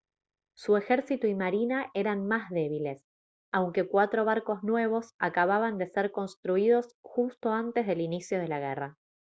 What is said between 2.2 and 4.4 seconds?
más débiles aunque cuatro